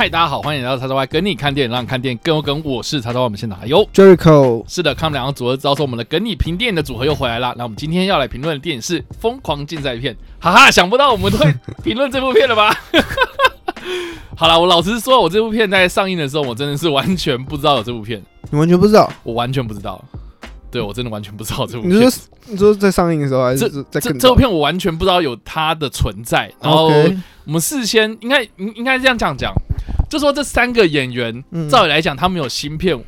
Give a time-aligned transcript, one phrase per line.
[0.00, 2.62] 嗨，大家好，欢迎来到叉叉 Y 跟你看电影，让你看电影更有梗。
[2.64, 7.54] 我是叉叉 Y，我们现场还有 Jericho，是的，看我们两个组合，招收我们的跟你评电影的组合又回来了。
[7.58, 11.54] 那我们今天要来评论的电影是《疯狂竞赛片》，哈哈，想不到我们会
[11.84, 12.74] 评论这部片了吧？
[14.34, 18.22] 好了，我老实说，我这部片在上映的时候，我真的是完全不知道有这部片。
[18.48, 19.12] 你完全不知道？
[19.22, 20.02] 我完全不知道。
[20.70, 21.94] 对，我真的完全不知道这部片。
[21.94, 22.10] 你说
[22.46, 26.50] 你说在上映的时候还是在这这部片我完全不知道有它的存在。
[26.62, 26.86] 然后
[27.44, 29.52] 我们事先应该应应该这样这样讲。
[30.10, 32.98] 就说这三个演员，照理来讲，他们有芯片，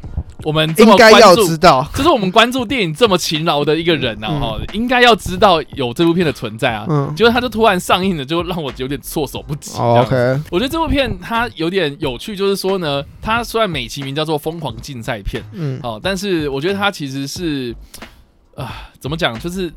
[0.45, 6.87] 我们这么关注，知道，就是我们关注电影这么勤劳的一个人，然后应该要知道有这部片的存在啊。
[6.89, 9.77] 嗯，结果他就突然上映了，就让我有点措手不及。
[9.77, 17.75] OK，我觉得这部片它有点有趣，就是说呢，它虽然美其名叫做疯狂竞赛片，嗯，好，但是我觉得它其实是
[18.55, 19.73] 啊，怎么讲，就是。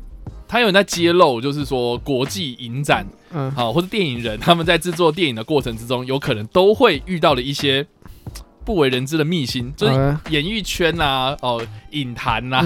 [0.48, 7.84] 他有人在揭露，就是说国际影展，嗯，好，或者电影人他们在制作电影的过程之中，有可能都会遇到的一些
[8.64, 12.60] 不为人知的秘辛，就是演艺圈呐，哦，影坛呐，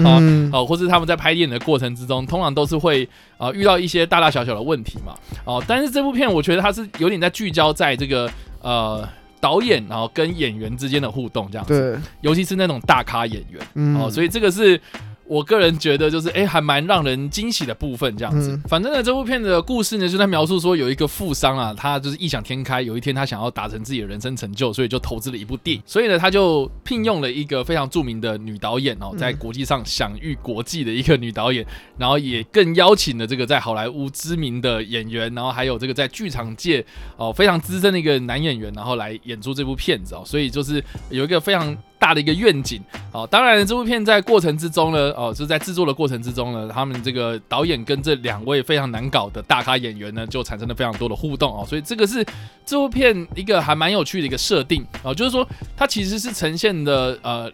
[0.51, 3.07] 哦，或是他们在拍电影的过程之中，通常都是会
[3.37, 8.27] 啊遇到一些大大小小的问题嘛，哦，但是这部片我觉得它是有点在聚焦在这个
[8.61, 9.07] 呃
[9.39, 14.79] 导演然后跟演员之间的互动这样子，对，尤其是那种大咖演员，哦，所以这个是。
[15.31, 18.51] 我个人觉得就是哎、欸，还蛮让人惊喜的部分这样子。
[18.51, 25.81] 嗯、反正呢，这部片的故事呢，就在描述说有一个富商啊，他就是异想天开，有一天他想要达成自己的人生成就，所以就投资了一部电影。
[25.85, 31.65] 所以呢，他就聘用了一个非常著名的女导演哦，在国际上享誉国际的一个女导演，
[31.97, 36.85] 然后也更邀请了这个在好莱坞知名的演员，然后还有这个在剧场界
[37.15, 40.23] 哦非常资深的一个男演员，然后来演出这部片子哦。
[40.25, 41.77] 所以就是有一个非常。
[42.01, 42.81] 大的一个愿景，
[43.13, 52.25] 哦，当然这部片在过程之中呢，哦，就是在制作的过程之中呢，他们这个导演跟这两位非常难搞的大咖演员呢，就产生了非常多的互动哦，所以这个是
[52.65, 55.47] 这部片一个还蛮有趣的一个设定哦，就是说
[55.77, 57.51] 它其实是呈现的呃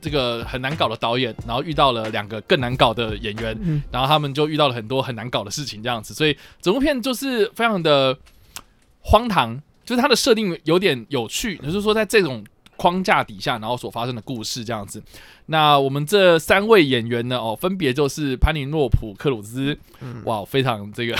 [0.00, 8.16] 这个很难搞的导演，然后遇到了两个更难搞的演员，嗯、然后他们就遇到了很多很难搞的事情这样子，所以整部片就是非常的
[9.00, 12.44] 荒唐，就是它的设定有点有趣，就是说在这种。
[12.78, 15.02] 框架底下，然后所发生的故事这样子。
[15.46, 17.36] 那我们这三位演员呢？
[17.36, 21.14] 哦，分别就是潘尼诺普·克鲁兹，嗯、哇，非常这个，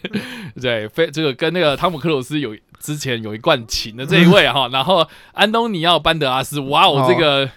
[0.60, 4.66] 对，非这个跟那个汤姆·克鲁斯有之前有一段情的这一位哈。
[4.66, 7.48] 嗯、然后安东尼奥·班德拉斯，哇哦，这个。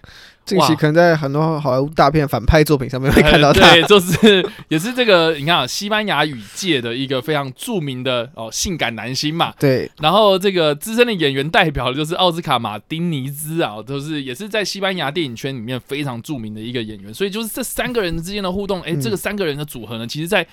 [0.50, 9.90] 近期可能在很多好莱坞大片反派作品上面会看到他，对，就是也是这个你看啊，西班牙语界的一个非常著名的哦性感男星嘛，对。
[10.02, 20.46] 然后这个资深的演员代表就是奥斯卡马丁尼兹啊，就是也是在西班牙电影圈里面非常著名的一个演员，所以就是这三个人之间的互动，哎，这个三个人的组合呢，其实在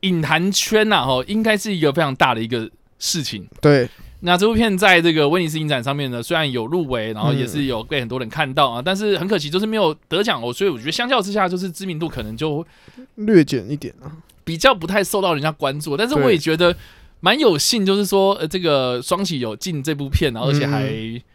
[0.00, 3.88] 影坛圈呐，哈，应该是一个非常大的一个事情，对。
[4.20, 10.52] 那这部片在这个威尼斯影展上面呢，虽然有入围，然后也是有被很多人看到啊，嗯、但是很可惜就是没有得奖哦。
[10.52, 12.66] 所以我觉得相较之下，就是知名度可能就
[13.14, 14.10] 略减一点啊，
[14.42, 15.96] 比较不太受到人家关注。
[15.96, 16.74] 但是我也觉得
[17.20, 20.92] 蛮有幸，就是说呃，这个双喜有进这部片，然后而且还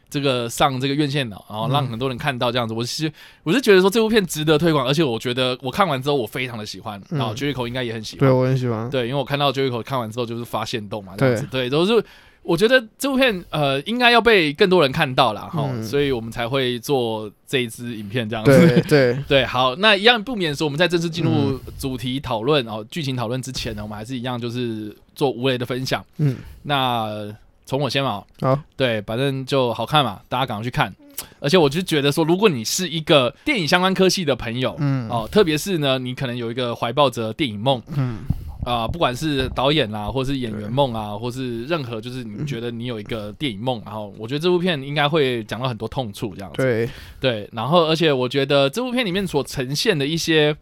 [0.09, 2.73] 这个上这个院线了，然后让很多人看到这样子。
[2.73, 3.09] 我是
[3.44, 12.03] 我是觉得说这部片值得推广，而且我觉得我看完之后我非常的喜欢，然后 Jericho 应该也很喜欢，对我很喜欢，对，因为我看到 Jericho 看完之后就是发现动嘛，这样子，对，都是。
[12.44, 18.51] 我觉得这部片呃应该要被更多人看到了哈，嗯、所以我们才会做这一支影片这样子。
[18.51, 26.06] 对 对对，好，那一样不免说我们在正式进入主题讨论哦剧情讨论之前呢，我们还是一样就是做无雷的分享。
[26.18, 27.34] 嗯，那
[27.66, 30.94] 从我先嘛，好，对，反正就好看嘛，大家赶快去看。
[31.39, 38.18] 而且我就觉得说，如果你是一个电影相关科系的朋友，嗯哦，特别是呢，你可能有一个怀抱着电影梦，嗯。
[38.65, 46.57] 啊、呃，不管是导演啦，或是演员梦啊，或是任何，就是你觉得你有一个电影梦，嗯、然后我觉得这部片应该会讲到很多痛处，这样子。
[46.57, 46.89] 对。
[47.19, 50.56] 对，然后而且我觉得这部片里面所呈现的一些，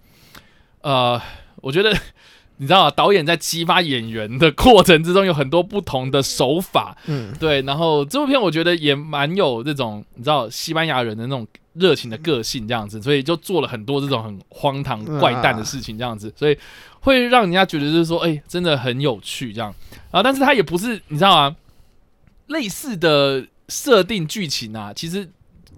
[0.81, 1.19] 呃，
[1.57, 1.92] 我觉得
[2.62, 2.92] 你知道吗？
[2.92, 7.60] 导演在激发演员的过程之中，有很多不同的手法，嗯，对。
[7.63, 16.56] 然后这部片我觉得也蛮有这种，你知道西班牙人的那种热情的个性这样子，所以就做了很多这种很荒唐怪诞的事情这样子，所以
[17.00, 19.74] 会让人家觉得就是说，哎、欸，真的很有趣这样。
[20.12, 21.56] 啊，但是他也不是，你知道吗？
[22.46, 25.28] 类似的设定剧情啊，其实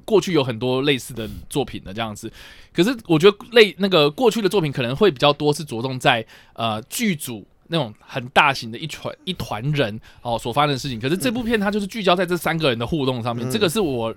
[0.06, 2.32] 过去有很多类似的作品的这样子。
[2.74, 11.00] 可是我觉得类那个过去的作品可能会比较多，是着重在呃剧组那种很大型的一团一团人哦所发生的事情。
[11.00, 14.14] 可是这部片它就是聚焦在这三个人的互动上面，嗯、这个是我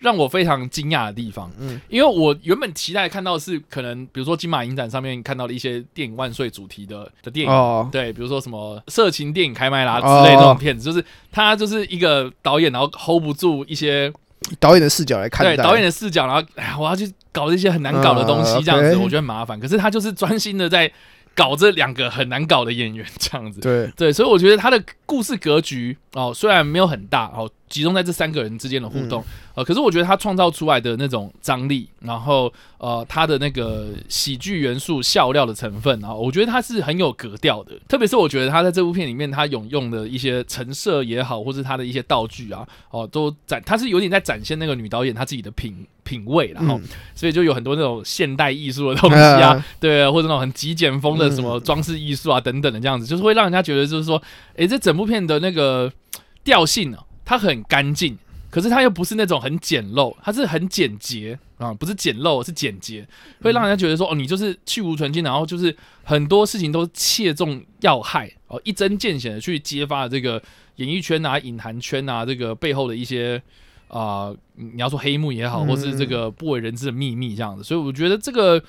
[0.00, 1.50] 让我非常惊讶的地方。
[1.56, 14.12] 嗯，因为我原本期待看到的是可能比如说金马影展上面看到的一些电影万岁主题的的电影，哦、对，比如说什么色情电影开麦啦之类这种片子，哦、就是他就是一个导演，然后 hold 不住一些。
[14.60, 19.58] 导演的视角来看，对导演的视角，然后哎，我要去搞这些很难搞的东西，这样子我觉得很麻烦。
[19.58, 20.90] 可是他就是专心的在
[21.34, 23.60] 搞这两个很难搞的演员，这样子。
[23.60, 27.50] 对对，所以我觉得他的故事格局哦，虽然没有很大哦。
[27.74, 29.26] 集中在这三个人之间的互动，嗯、
[29.56, 37.72] 呃，可是我觉得他创造出来的那种张力，然后呃，他的那个喜剧元素、笑料的成分，啊我觉得他是很有格调的。
[37.88, 46.84] 特别是我觉得他在这部片里面，他有用的一些陈设也好，或是他的一些道具啊，哦、呃，都展，他是有点在展现那个女导演她自己的品品味，然后、嗯、
[47.16, 54.22] 所以就有很多那种现代艺术的东西啊， 啊对，或者那种很极简风的什么装饰艺术啊等等的这样子，就是会让人家觉得就是说，
[54.54, 55.90] 诶，这整部片的那个
[56.44, 57.02] 调性呢、啊。
[57.24, 58.16] 它很干净，
[58.50, 63.06] 可是它又不是那种很简陋，它是很简洁啊，不是简陋，是简洁，
[63.42, 70.42] 会让人家觉得说哦，你就是去无存菁，然后就是很多事情都切中要害哦，一针见血的去揭发这个
[70.76, 73.40] 演艺圈啊、影坛圈啊这个背后的一些
[73.88, 78.62] 啊、呃，你要说黑幕也好，或是这个不为人知的秘密这样子，所以我觉得这个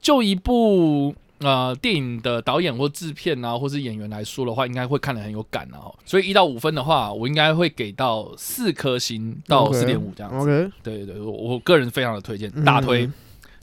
[0.00, 1.14] 就一部。
[1.40, 5.86] 呃，电影的导演或制片啊，或是演员来说的话，应该会看得很有感啊。
[6.04, 10.50] 所以一到五分的话，我应该会给到四颗星到四点五这样子。
[10.50, 10.72] Okay.
[10.82, 13.12] 对对对，我我个人非常的推荐，大推、嗯、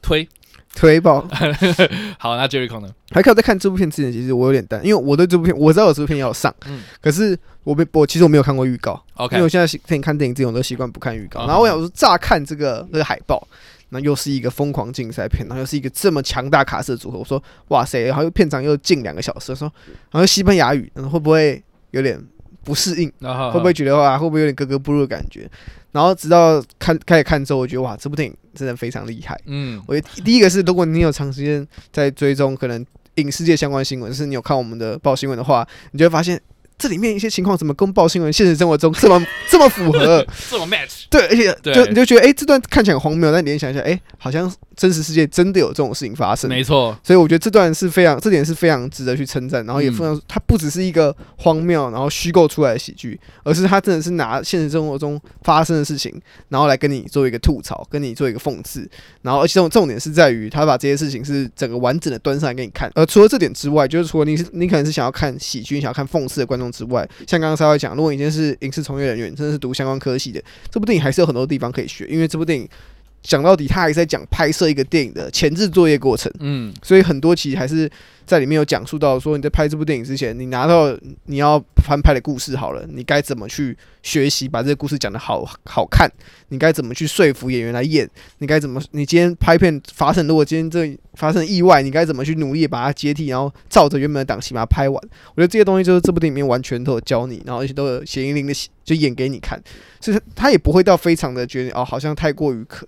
[0.02, 0.26] 推
[0.74, 1.28] 推爆。
[2.18, 2.90] 好，那 Jericho 呢？
[3.12, 11.46] 还可以在看这部片之前，其实我有点担，因为我对这部片我知道有这部片要上，嗯，可是我没我其实我没有看过预告，OK，因为我现在电影看电影这种都习惯不看预告。
[11.46, 13.46] 然后我想说，乍看这个这个海报。
[13.90, 17.20] 那又是一个疯狂竞赛片，然后又是一个这么强大卡司的组合。
[17.20, 19.72] 我说，哇塞，然后又片长又近两个小时，说，
[20.12, 22.22] 然后西班牙语，嗯会不会有点
[22.64, 23.12] 不适应？
[23.20, 25.50] 会不会觉得哇，会不会有点格格不入的感觉？
[25.92, 29.40] 然后直到看开始看之后，我觉得哇，这部电影真的非常厉害。
[29.46, 32.86] 嗯，我觉得第一个是，如果你有长时间在追踪可能
[33.16, 36.42] 影视界相关新闻，就是你有看我们的报新闻的话，你就会发现。
[36.78, 40.26] 这里面一些情况怎么跟报新闻现实生活中这么 这么符合？
[40.50, 41.06] 这么 match？
[41.10, 46.50] 对，而且就你就觉得哎，这段看起来很荒谬，但联想一下，哎，好像真实世界真的有这种事情发生。
[46.50, 49.66] 没错，所以我觉得这段是非常，这点是非常值得去称赞。
[49.66, 56.14] 然后也非常，它不只是一个荒谬，然后虚构出来的喜剧，而是它真的是拿现实生活中发生的事情，
[56.50, 58.86] 然后来跟你做一个吐槽，跟你做一个讽刺。
[59.22, 62.92] 然后而且这种重点是在于，他把这些事情是整个完整的端上来给你看。
[62.96, 67.40] 而除了这点之外，就是除了你是你可能是想要看喜剧、想要看讽刺的观众之外，像。
[67.46, 70.42] 刚刚稍微讲，如果你今天是影视从业人员，真的是读相关科系的，
[70.72, 72.68] 这部电影还是有很多地方可以学，因为这部电影。
[73.26, 76.32] 讲到底，他还是在讲拍摄一个电影的前置作业过程。
[76.40, 77.90] 嗯，所以很多其实还是
[78.26, 80.96] 在里面有讲述到，说你在拍这部电影之前，你拿到
[81.26, 86.10] 你要翻拍的故事好了，你该怎么去学习把这个故事讲得好好看？
[86.50, 88.08] 你该怎么去说服演员来演？
[88.38, 88.80] 你该怎么？
[88.92, 95.04] 你今天拍片发生，如果今天这发生意外，你该怎么去努力把它接替，然后照着原本的档期把它拍完？
[95.34, 98.54] 我觉得这些东西就是这部电影里面完全都有教你，然后而且都有血淋淋的
[98.84, 99.60] 就演给你看，
[100.00, 102.88] 所以他也不会到非常的觉得哦，好像太过于可。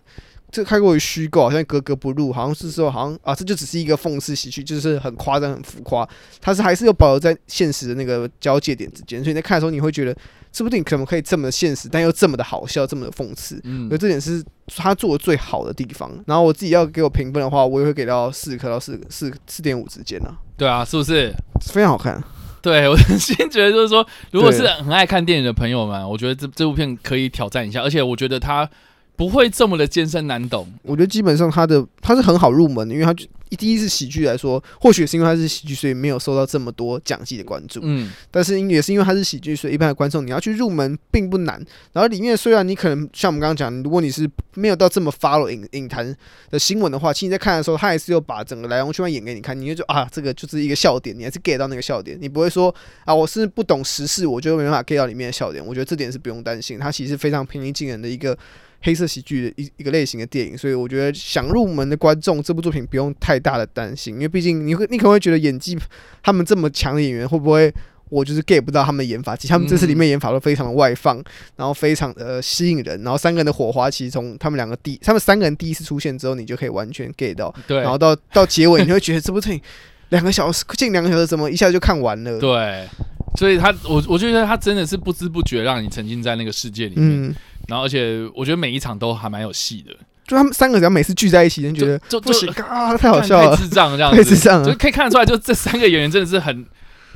[0.49, 6.07] 这太过于虚构，好像格格不入，好像是说，好像啊，这就只是一个讽刺喜剧，就是很夸张、很浮夸。
[6.39, 10.15] 它是还是有保留在现实的那个交界点之间，所以你在看的时候，你会觉得
[10.49, 13.59] 这部电影可能可以这么的现实，但又这么的好笑，这么的讽刺。
[13.65, 16.09] 嗯，所以这点是他做的最好的地方。
[16.25, 20.33] 然后我自己要给我评分的话，我也会给到四颗到四四四点五之间呢。
[20.55, 21.33] 对啊，是不是
[21.73, 22.23] 非常好看？
[22.61, 28.69] 对，我先觉得就是说，如果是很爱看电影的朋友们，我觉得这这部片可以挑战一下，而且我觉得它。
[29.17, 33.13] 不会这么的艰深难懂，我觉得基本上他的他是很好入门的，因为它
[33.57, 37.79] 第一是喜剧来说，或许是因为他是喜剧，所以没有受到这么多讲戏的关注。
[37.81, 41.55] 嗯，但是也是因为他是喜剧，所以一般的观众你要去入门并不难。
[41.93, 46.15] 然后里面虽然你可能像我们刚刚讲，如果你是没有到这么 follow 影影坛
[46.51, 52.73] 的新闻的话，其实你在看的时候，他还是有把整个来龙去脉演给你看，你就啊，这个就是一个笑点，你还是 get 到那个笑点，你不会说
[53.05, 55.65] 啊，我是不懂时事，我就没办法 get 到里面的笑点。
[55.65, 58.37] 我觉得这点是不用担心，它其实非常平易近人的一个。
[58.81, 65.77] 黑色喜剧的一一个类型的电影，所以我觉得想入门的观众，这部作品不用太大的担心，因为毕竟你会你可能会觉得演技
[66.21, 67.73] 他们这么强的演员会不会
[68.09, 71.21] 我就是 get 不到他们的演法，其实他们这次里面演法都非常的外放，
[71.55, 79.61] 然后非常的吸引人，然后三个人的火花其实从他们两个第他们三个人第一次出现之后，你就可以完全 get 到，对，然后到到结尾你会觉得这部电影
[80.09, 82.37] 两个小时近两个小时怎么一下就看完了？
[82.39, 82.87] 对。
[83.35, 87.35] 所以他，我我觉得他真的是不知不觉让你沉浸在那个世界里面，嗯、
[87.67, 89.93] 然后而且我觉得每一场都还蛮有戏的。
[90.25, 96.65] 就他们三个只要每次聚在一起，就觉得就就不行啊，太好笑了，太智障这样子，太智障了， 就可以看得出来，就这三个演员真的是很。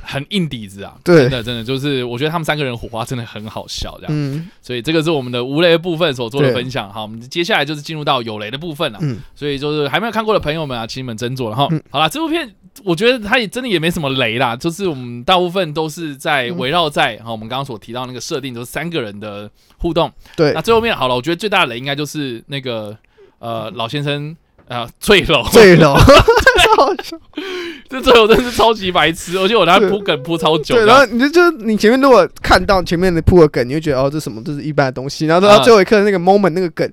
[0.04, 6.92] 很硬底子啊，对，真的真的就是，我觉得他们三个人火花真的很好笑，这样，嗯，所以这个是我们的无雷的部分所做的分享。
[6.92, 11.68] 好，我们接下来就是进入到有雷的部分了，嗯，所以就是还没有看过的朋友们啊，请你们斟酌了哈。
[11.88, 12.52] 好了，这部片
[12.84, 20.10] 我觉得他也真的也没什么雷啦，就是我们大部分都是在围绕在哈我们刚刚所提到那个设定，就是三个人的互动。
[20.36, 22.96] 对，那最后面好了，我觉得最大的雷应该就是那个
[23.38, 24.36] 呃老先生
[24.68, 25.94] 啊坠楼，坠楼。
[27.88, 30.74] 这最后真是超级白痴，而且我拿铺梗铺超久。
[30.74, 34.42] 对，然后你就就你前面如果看到前面的铺的梗，你会觉得哦，这什么？
[34.44, 35.26] 这是一般的东西。
[35.26, 36.90] 然后到最后一刻那个 moment 那个梗，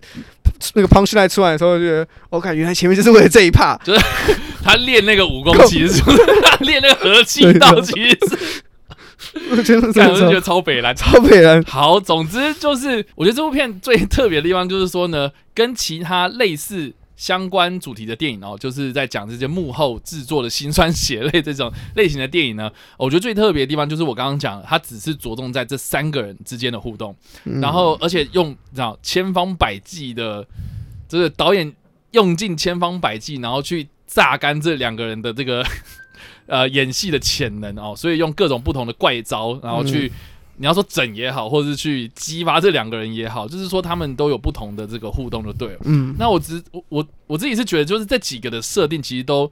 [0.73, 4.05] 那个 punchline 出来的时候，就觉得我感觉原来前面就是为了这一 part，就是
[4.63, 6.01] 他练那个武功，其实是
[6.43, 8.63] 他练那个和气道，其实是。
[9.51, 11.61] 我真的觉得超北蓝，超北蓝。
[11.63, 16.93] 好，总之就是我觉得这部片最特别的地方就是说呢，跟其他类似。
[17.19, 22.71] 相关主题的电影哦，就是在讲这些幕后制作的辛酸血泪这种类型的电影呢。
[22.97, 30.47] 我觉得最特别的地方就是我刚刚讲，它只是着重在这三个人之间的互动，然后而且用你知道千方百计的，
[31.09, 31.75] 就是导演
[32.11, 35.61] 用尽千方百计，然后去榨干这两个人的这个
[36.47, 40.09] 呃演戏的潜能哦，所以用各种不同的怪招，然后去。
[40.61, 45.79] 你要说整也好，或者是去激发这两个人也好，就是说他们都有不同的这个互动就对了。
[45.85, 49.49] 嗯，那我只我我我自己是觉得，就是这几个的设定其实都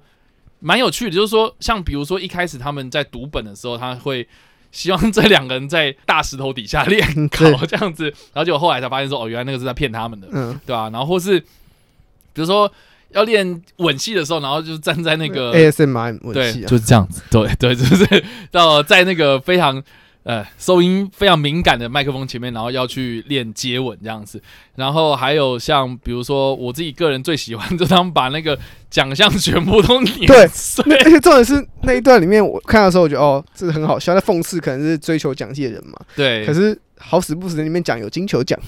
[0.59, 1.11] 蛮有趣的。
[1.11, 4.27] 就是说，像比如说一开始他们在读本的时候，他会
[4.73, 10.89] 希望这两个人在大石头底下练考 这样子，然后结果后来才发现说，哦，原来那个是在骗他们的，嗯，对吧？
[10.89, 12.69] 然后或是比如说
[13.11, 19.81] 要练吻戏的时候，然后就站在那个 ASMR 吻戏，就是这样子，对对，就是到在那个非常。
[20.27, 24.41] 呃，收音非常敏感的麦克风前面，然后要去练接吻这样子，
[24.75, 30.84] 然后还有像比如说我自己个人最喜欢，就他们把那个奖项全部都碾碎。
[30.84, 35.93] 对，而且重点是那一段里面，我看的时候我觉得哦，这个很好笑，在讽刺可能是追求奖金的人嘛。
[36.13, 36.46] 对。
[36.46, 38.60] 可是好死不死，里面讲有金球奖。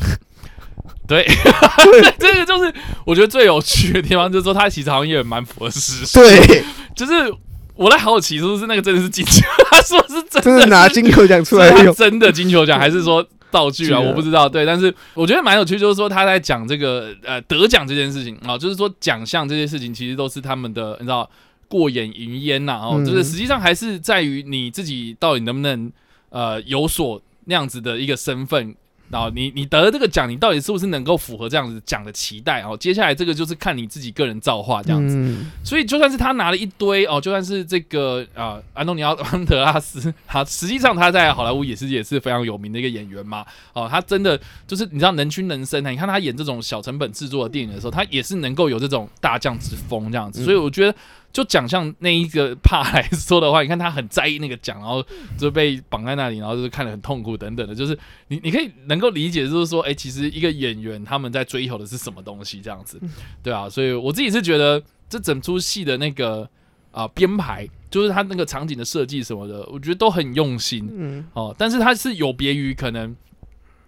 [1.09, 1.27] 对，
[2.17, 2.73] 这个就是
[3.05, 6.17] 我觉得最有趣的地方，就是说他其实好像也蛮符合事实。
[6.17, 6.63] 对，
[6.95, 7.13] 就是。
[7.79, 9.41] 我在好奇，是不是那个真的是金球？
[9.71, 13.97] 他说是真的，真的拿金球奖出来用，真的金球奖 还是说道具啊？
[13.97, 14.49] 我不知道。
[14.49, 21.29] 对，但是我觉得蛮有趣，就是说他在讲这个呃得奖这件事情啊，就是说奖项这些事情其实都是他们的，你知道
[21.69, 25.89] 过眼云烟呐，哦，就是实际上还是在于你自己到底能不能
[26.31, 28.75] 呃有所那样子的一个身份。
[29.09, 32.61] 然后你你得了这个奖，你到底是不是能够符合这样子奖的期待？
[32.61, 35.15] 哦，接下来这个就是看你自己个人造化这样子。
[35.17, 43.45] 嗯、所以就算是他拿了一堆哦，就算是这个啊、呃，安东尼奥安德拉斯，他实际上他在好莱坞也是也是非常有名的一个演员嘛。
[43.73, 45.89] 哦，他真的就是你知道能屈能伸啊。
[45.89, 50.43] 你看他演这种小成本制作的电影的时候，他也是能够有这种大将之风这样子。
[50.43, 50.95] 所以我觉得。
[51.31, 55.05] 就奖项那一个怕来说的话，你看他很在意那个奖，然后
[55.37, 57.97] 就被绑在那里，然后就是看得很痛苦等等的，就是
[58.29, 62.99] 你你可以能够理解，就是说，哎、欸，其实一个演员他们在追求的是什么东西这样子，
[63.43, 66.49] 对啊，所以我自己是觉得这整出戏的那个
[66.91, 73.15] 啊编排，就是他那个场景的设计什么的，我觉得都很用心，嗯，哦，但是它是有别于可能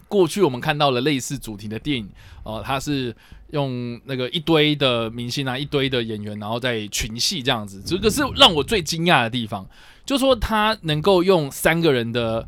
[0.07, 2.07] 过去我们看到了类似主题的电影，
[2.43, 3.15] 哦，它是。
[3.51, 9.65] 用那个一堆的明星啊，一堆的演员，然后在群戏这样子，这个是让我最惊讶的地方，
[10.05, 12.48] 就是说他能够用三个人的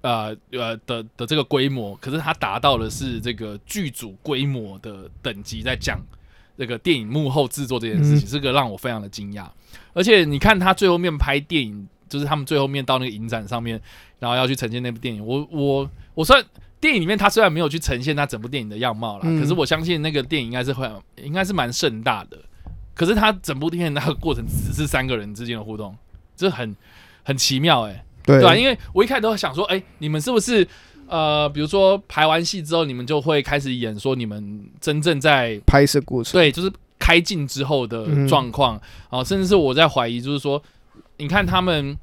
[0.00, 6.00] 呃呃的的这个规模，可是他达到的是这个剧组规模的等级，在讲
[6.56, 9.46] 这个电影幕后制作这件事情，这个让我非常的惊讶。
[9.92, 13.80] 而且你看他最后面拍电影，就是他们最后面到那个影展上面，
[14.18, 16.44] 然后要去呈现那部电影，我我我算。
[16.80, 20.88] 电影里面他虽然没有去呈现他整部电影的样貌啦，嗯、可是我相信那个电影应该是会，
[21.22, 22.38] 应该是蛮盛大的。
[22.94, 25.96] 可是他整部电影那个过程只是三个人之间的互动，
[26.36, 26.74] 这很
[27.24, 28.54] 很奇妙哎、欸，对吧？
[28.56, 30.66] 因为我一开始都想说，哎、欸，你们是不是
[31.08, 38.80] 呃，比如说排完戏之后，你们就会开始演说你们真正在拍摄过程，对，就是开镜之后的状况
[39.10, 40.62] 啊，甚至是我在怀疑，就是说，
[41.16, 41.96] 你看他们。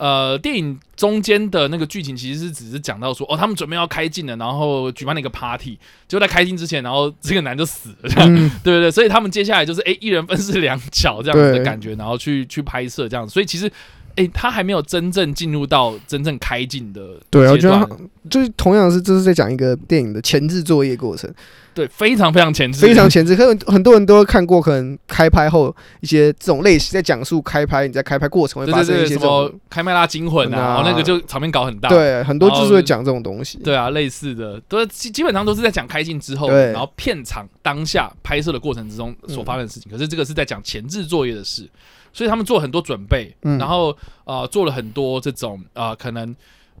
[0.00, 5.78] 呃，电影中间的那个剧情其实是只是讲到说，哦，他们准备要开镜了，然后举办了一个 party，
[6.08, 13.70] 就在开镜之前，然后这个男就死了，这样，嗯、 对对对，所以他们接下来就是，哎，一人分饰两角这样子的感觉，然后去去拍摄这样子，所以其实。
[14.16, 17.00] 哎、欸，他还没有真正进入到真正开镜的。
[17.30, 17.88] 对，我觉得
[18.28, 21.32] 就是同样是，这是在讲一个电影的前置作业过程。
[21.72, 23.36] 对，非常非常前置，非常前置。
[23.36, 31.88] 可能很多人都会看过，可能开拍后一些这种类型，在讲述开拍，你在开拍过程会发生一些什么开麦拉惊魂啊，哦，那个就场面搞很大。
[31.88, 33.58] 对，很多就是会讲这种东西。
[33.58, 39.90] 对啊，类似的，都基基本上都是在讲开镜之后，然后片场当下拍摄的过程之中所发生的事情。
[39.90, 41.68] 可是这个是在讲前置作业的事。
[42.12, 46.34] 所以他们做很多准备，嗯、然后呃做了很多这种呃可能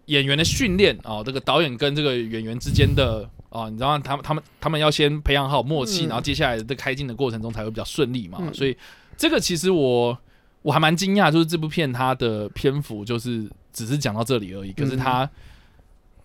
[0.06, 8.38] 演员的训练啊，这个导演跟这个演员之间的啊、呃，你知道他们他们他们要先培养好默契，嗯、然后接下来的开镜的过程中才会比较顺利嘛。
[8.40, 8.76] 嗯、所以
[9.16, 10.18] 这个其实我
[10.62, 15.30] 我还蛮惊讶，就是这部片它的篇幅就是只是讲到这里而已，可是它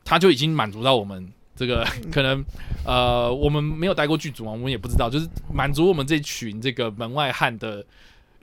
[0.04, 2.44] 它就已经满足到我们这个 可能
[2.86, 7.86] 呃我们没有待过剧组嘛，我们也不知道，就是满足我们这群这个门外汉的。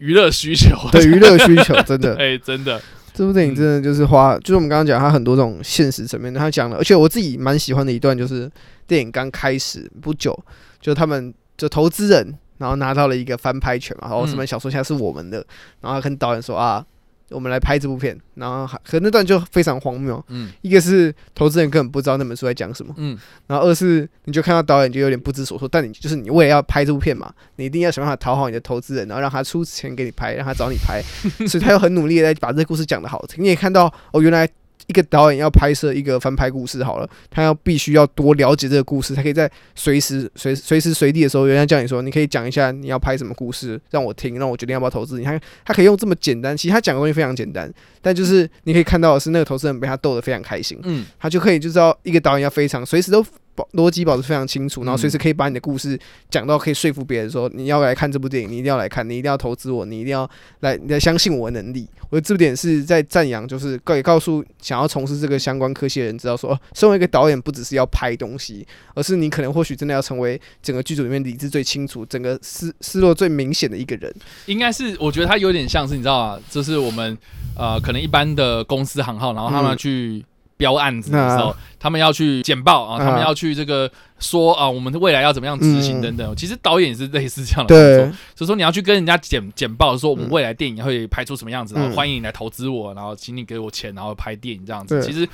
[0.02, 2.82] 娱乐需求，对娱乐需求，真的， 哎，真的，
[3.14, 8.50] 这部电影真的就是花，就是我们刚刚讲，它很多这种现实层面，他讲了，而且我自己蛮喜欢的一段，就是
[8.88, 10.36] 电影刚开始不久，
[10.80, 15.46] 就他们就投资人，然后拿到了一个翻拍权嘛，然后什么小说现在是我们的，
[15.82, 16.84] 然后跟导演说啊。
[17.32, 20.22] 我们来拍这部片，然后还可那段就非常荒谬。
[20.28, 22.94] 嗯，一个是投资人根本不知道那本书在讲什么。
[22.98, 31.02] 嗯，然后二是你就看到导演就有点不知所措，但你就是你为了要拍这部片嘛，你一定要想办法讨好你的投资人，然后让他出钱给你拍，让他找你拍，
[31.46, 33.42] 所以他又很努力的在把这个故事讲得好听。
[33.42, 34.48] 你也看到哦，原来。
[34.86, 45.18] 一个导演要拍摄一个翻拍故事好了，他要必须要多了解这个故事，他可以在随时随随时随地的时候，人家叫你说，你可以讲一下你要拍什么故事，让我听，让我决定要不要投资。
[45.18, 53.24] 你看，他可以用这么简单，其实他讲的东西非常简单，但就是你可以看到的是那个投资人被他逗得非常开心，嗯，他就可以就知道一个导演要非常随时都。
[53.54, 55.98] 保逻辑保持非常清楚，然后随时可以把你的故事
[56.30, 60.28] 讲到可以说服别人说，你要来看这部电影，你一定要来看，你一定要投资我，你一定要
[60.60, 61.86] 来，你要相信我的能力。
[62.08, 74.14] 我觉得这点是在赞扬，就是告也告诉想要从事这个相关科系的人，知道说，身为一个导演，不只是要拍东西，而是你可能或许真的要成为整个剧组里面理智最清楚、整个思思路最明显的一个人。
[74.46, 76.40] 应该是，我觉得他有点像是，你知道啊？
[76.50, 77.16] 就是我们
[77.56, 80.24] 呃，可能一般的公司行号，然后他们去。
[80.62, 86.32] 标案子的时候，啊、他们要去简报啊，他们要去这个说啊，我们未来要怎么样执行等等。
[86.32, 95.02] 嗯、其实导演也是类似这样的工作，所以说你要去跟人家简简报说，我们未来电影会拍出什么样子，然后欢迎你来投资我，然后请你给我钱，然后拍电影这样子。
[95.02, 95.28] 其实，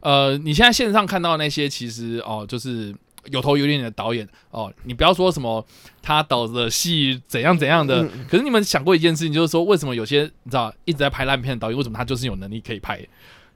[0.00, 2.94] 呃，你现在线上看到那些，其实哦，就是
[3.30, 5.64] 有头有脸的导演哦，你不要说什么
[6.02, 13.00] 他导的戏怎样怎样的，嗯、可是你们想过一件事情，就是说为什么有些你知道一直在拍烂片的导演，为什么他就是有能力可以拍？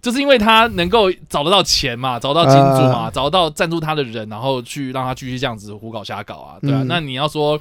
[0.01, 6.83] 就是因为他能够找得到钱嘛，找到金主嘛，啊、找到赞助他的人，然后去让他继续这样子胡搞瞎搞啊，对啊。
[6.83, 7.61] 嗯、那你要说，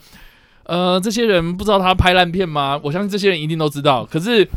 [0.63, 2.80] 呃，这些人不知道他拍烂片吗？
[2.84, 4.06] 我相信这些人一定都知道。
[4.06, 4.47] 可是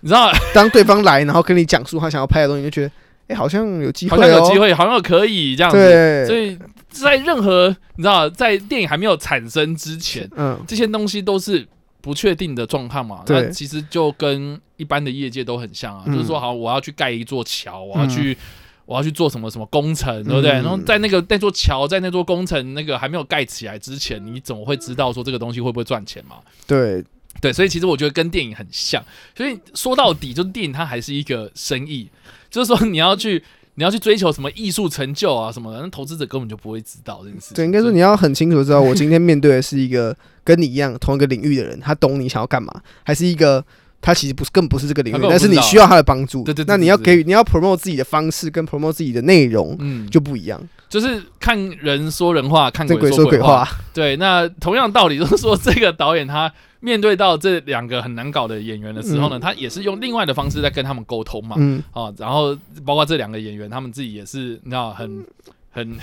[0.00, 2.92] 你知道， 当对方来，然后跟你讲述他想要拍的东西，就觉得，哎、
[3.28, 6.26] 欸，好像有机会、哦，好像有机会，好像可以这样子。
[6.26, 6.58] 所以
[6.90, 11.66] 在任何你知道，在电影还没有产生之前，嗯，这些东西都是。
[12.04, 18.36] 不确定的状况嘛，那其实就跟一般的业界都很像啊，嗯、就是说，好，我要去盖一座桥，我要去，嗯、
[18.84, 20.50] 我要去做什么什么工程，对不对？
[20.50, 26.36] 嗯、然后在那个那座桥，在那座工程那个还没有盖起来之前，你怎么会知道说这个东西会不会赚钱嘛？
[26.66, 27.02] 对
[27.40, 29.02] 对，所以其实我觉得跟电影很像，
[29.34, 32.10] 所以说到底，就是电影它还是一个生意，
[32.50, 33.42] 就是说你要去。
[33.76, 37.54] 你要去追求什么艺术成就啊什么的，那投资者根本就不会知道这件事情。
[37.56, 43.64] 对，应该说你要很清楚知道，我今天面对的是一个跟你一样同一个领域的人，他懂你想要干嘛，还是一个
[44.00, 46.44] 他其实不是，更不是这个领域，但是你需要他的帮助。
[46.44, 50.60] 对对，那你要给予，你要 promote 自己的方式跟 promote 自己的内容，嗯，就不一样。
[50.88, 53.68] 就是看人说人话，看鬼说鬼话。
[53.92, 56.52] 对，那同样道理就是说，这个导演他。
[56.80, 61.56] 面对到这两个很难搞的演员的时候呢，嗯、他也是用另外的方式在跟他们沟通嘛。
[61.58, 65.24] 嗯，哦，然后包括这两个演员，他们自己也是，你知道，很
[65.72, 65.96] 很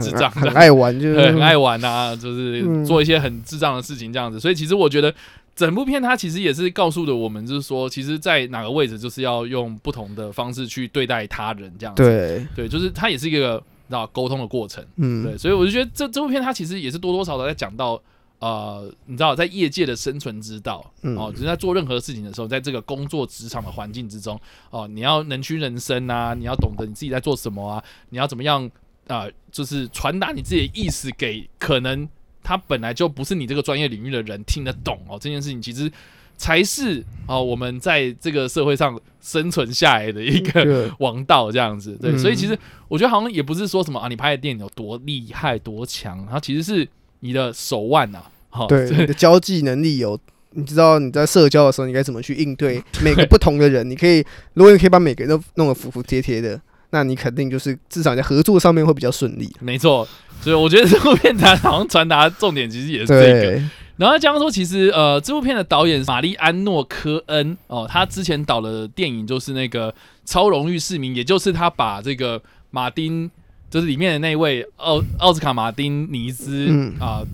[0.00, 4.40] 智障，很爱玩，就是很爱玩啊，就是做一些很智障的事情这样子。
[4.40, 5.14] 所以其实我觉得
[5.54, 12.02] 整部片它其实也是告诉了我们，就是说，其实，在哪个位置就是要用不同的方式去对待他人这样子。
[12.02, 14.84] 对，对，就是它也是一个道沟通的过程。
[14.96, 18.00] 嗯，对，所以我就觉得这这部片它其实也是多多少少在讲到。
[18.40, 28.64] 呃，你知道，在业界的生存之道，哦，就是在做任何事情的时候，在这个工作职场的环境之中，哦，你要能屈能伸啊，你要懂得你自己在做什么啊，你要怎么样
[29.08, 32.08] 啊，呃，就是传达你自己的意思给可能
[32.40, 35.18] 他本来就不是你这个专业领域的人听得懂哦。
[35.20, 35.90] 这件事情其实
[36.38, 41.98] 才是哦我们在这个社会上生存下来的一个王道，这样子。
[42.00, 46.88] 对，嗯、所以其实我觉得好像也不是说什么啊，你拍的电影有多厉害多强，它其实是
[47.20, 50.18] 你的手腕呐、啊，好、哦，对， 你的交际能力有。
[50.52, 53.88] 你知道你在社交的时候，你该怎么去应对每个不同的人？
[53.88, 54.24] 你可以，
[54.54, 56.58] 如果你可以把每个人都弄得服服帖帖的，
[56.90, 59.54] 那你肯定就是至少在合作上面会比较顺利。
[59.60, 60.08] 没错，
[60.40, 63.62] 所以我觉得这部片它好像传达重点其实也是这个。
[63.98, 69.92] 对然后讲说，其实呃，这部片的导演玛丽安诺科恩哦，他之前导的电影就是那个
[70.24, 73.30] 《超荣誉市民》，也就是他把这个马丁，
[73.68, 76.68] 就是里面的那位奥奥斯卡马丁尼兹
[77.00, 77.26] 啊、呃，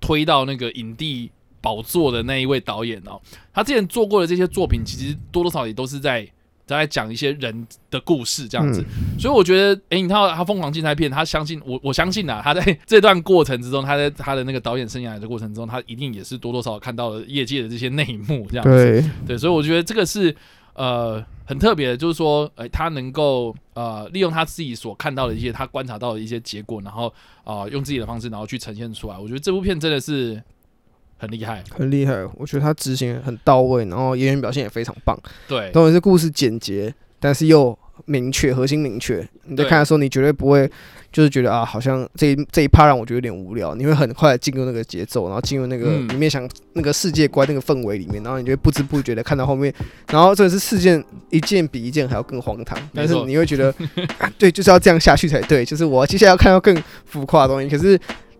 [0.00, 1.30] 推到那个影帝。
[1.64, 3.18] 宝座的那一位导演哦，
[3.50, 6.28] 他之前做过的这些作品，其实多多少少也都是在
[6.66, 8.80] 在讲一些人的故事这样子。
[8.82, 18.70] 嗯、所以我觉得，哎、欸，你看到他疯狂竞赛片，他相信我，我相信啊， 他在这段过程之中，他在他的那个导演生涯的过程中，他一定也是多多少少看到了业界的这些内幕这样子。
[18.70, 20.34] 对，对，所以我觉得这个是
[20.74, 27.08] 呃很特别的，就是说，哎、欸，他能够呃利用他自己所看到的一些他观察到的一些结果，然后
[27.44, 29.18] 啊、呃、用自己的方式，然后去呈现出来。
[29.18, 30.42] 我觉得这部片真的是。
[31.16, 32.24] 很厉害，很厉害。
[32.34, 35.18] 我觉得他执行很到位，然后演员表现也非常棒。
[35.48, 39.26] 对，当然是故事简洁，但是又明确，核心明确。
[39.44, 40.70] 你在看的时候，你绝对不会
[41.12, 43.74] 就是觉得啊，好像这一这一趴让我觉得有点无聊。
[43.74, 49.72] 你会很快进入那个节奏，然后进入那个里面想那个世界观那个氛围里面，然后你就会不知不觉的看到后面，
[50.10, 52.76] 然后这是事件一件比一件还要更荒唐。
[52.92, 53.72] 但是你会觉得，
[54.18, 55.64] 啊，对，就是要这样下去才对。
[55.64, 57.98] 就是我接下来要看到更浮夸的东西，可是。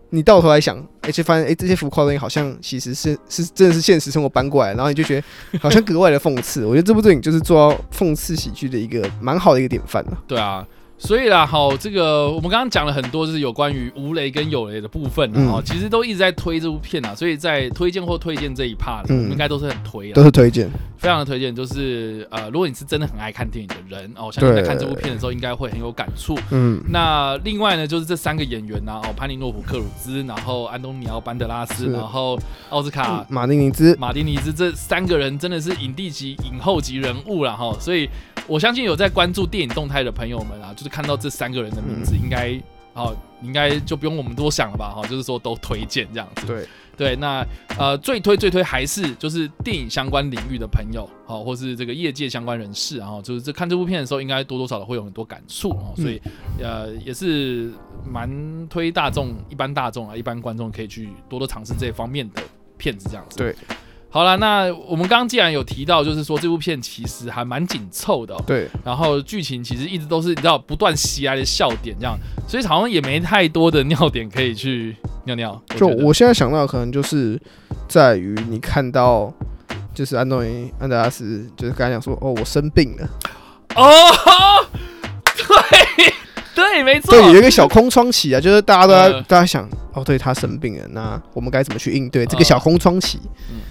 [0.09, 6.65] 你到头来想，而且发现，哎、这些浮夸东西好像其实是是真的是现实生活搬过来，然后你就觉得好像格外的讽刺。
[6.65, 10.17] 我觉得这部电影就是做到讽刺喜剧的一个蛮好的一个典范了。
[10.27, 10.65] 对啊。
[10.97, 21.53] 所以啦，好，这个我们刚刚讲了很多，就是有关于无雷跟有雷的部分啊，嗯、其实都一直在推这部片啊，所以在推荐或推荐这一 part，嗯、我们应该都是很推的，都是推荐，非常的推荐。
[21.53, 26.37] 就是呃，如果你是真的很爱看电影的人哦，相信在看这部片的时候应该会很有感触。
[26.51, 38.09] 嗯，那另外呢，就是这三个演员呢，哦，潘尼诺普克鲁兹，然后安东尼奥班德拉斯，然后奥斯卡马丁尼兹，马丁尼兹这三个人真的是影帝级、影后级人物了哈，所以。
[38.47, 42.59] 我相信有在关注电影动态的朋友们啊，就是看到这三个人的名字，应该
[42.93, 44.93] 哦，应该就不用我们多想了吧？
[44.95, 46.45] 哈，就是说都推荐这样子。
[46.45, 47.45] 对对，那
[47.77, 55.93] 呃，最推最推还是就是电影相关领域的朋友，好，或是这个业界相关人士，然后就是这看这部片的时候，应该多多少少会有很多感触哦。
[55.97, 56.21] 所以
[56.59, 57.69] 呃，也是
[58.05, 58.29] 蛮
[58.69, 62.41] 推大众、一般大众啊，一般观众可以去多多尝试这方面的
[62.77, 63.37] 片子这样子。
[63.37, 63.53] 对。
[64.15, 68.69] 好了，那我们刚刚既然有提到，就是说这部片其实还蛮紧凑的，喔，对。
[68.81, 75.61] 然后剧情其实一直都是你知道不断袭来的笑点这样，所以好像也没太多的尿点可以去尿尿。
[75.75, 77.37] 就我现在想到，可能就是
[77.89, 79.33] 在于你看到，
[79.93, 83.09] 就是安东尼安德拉斯，就是刚才讲说，哦，我生病了。
[83.75, 83.83] 哦，
[84.73, 84.94] 对。
[86.75, 87.11] 对，没错。
[87.11, 92.23] 对，有一个小空窗期啊，就是大家都在，呃、大家想，哦，对他生病了，那我们该怎么去应对？
[92.23, 93.19] 呃、这个小空窗期，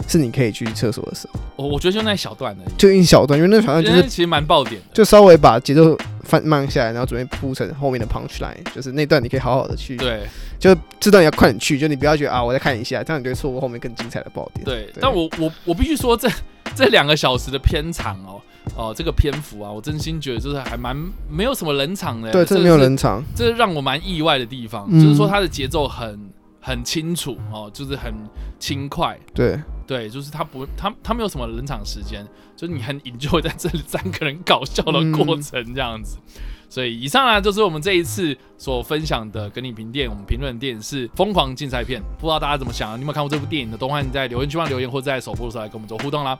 [0.08, 1.38] 是你可以去厕所的时候。
[1.56, 9.96] 我我觉得就那一小段的，就一小段，因为那好像就是其实蛮爆点的，就稍微把节奏放慢下来，然后准备铺成后面的 punch line，就是那段你可以好好的去。
[9.96, 10.20] 对，
[10.58, 14.64] 就这段你要快点去，就你不要觉得啊，我再看一下，这样你就会错过后面更精彩的爆点。
[14.64, 16.26] 对，對但我我我必须说这，
[16.74, 18.40] 这这两个小时的片长哦。
[18.76, 20.96] 哦，这个篇幅啊，我真心觉得就是还蛮
[21.30, 22.32] 没有什么冷场的。
[22.32, 26.18] 对，这没有冷场，这是让我蛮意外的地方，嗯、就是说它的节奏很
[26.60, 28.12] 很清楚哦，就是很
[28.58, 29.18] 轻快。
[29.32, 36.18] 对对，就是它不，它它没有什么冷场时间，就是你很 enjoy 在这里三个人搞笑的过程这样子。
[36.18, 36.32] 嗯
[36.74, 42.96] 所以以上呢，就是我们这一次所分享的跟你评电，我们评论的电影是《疯狂竞赛片》，不知道大家怎么想啊？
[42.96, 43.76] 你有没有看过这部电影的？
[43.76, 46.36] 都欢迎在留言区帮留言，或者在首播的时候来跟我们做互动啦。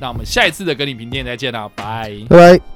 [0.00, 2.75] 那我们下一次的跟你评电再见啦，拜拜。